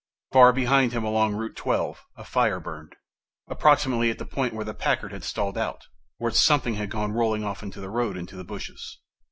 [0.31, 2.95] Far behind him along Route Twelve, a fire burned.
[3.47, 5.85] Approximately at the point where the Packard had stalled out,
[6.17, 8.97] where something had gone rolling off the road into the bushes....